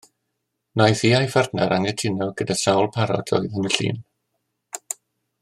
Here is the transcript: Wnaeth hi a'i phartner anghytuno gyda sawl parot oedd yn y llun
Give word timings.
Wnaeth 0.77 1.03
hi 1.09 1.11
a'i 1.17 1.27
phartner 1.33 1.75
anghytuno 1.77 2.29
gyda 2.41 2.57
sawl 2.63 2.91
parot 2.97 3.35
oedd 3.39 3.47
yn 3.61 3.71
y 3.71 3.75
llun 3.83 4.03